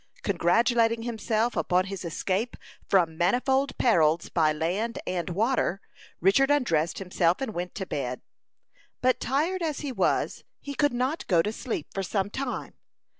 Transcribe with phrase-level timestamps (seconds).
[0.23, 2.57] Congratulating himself upon his escape
[2.89, 5.79] from manifold perils by land and water,
[6.19, 8.21] Richard undressed himself and went to bed.
[9.01, 12.73] But tired as he was, he could not go to sleep for some time.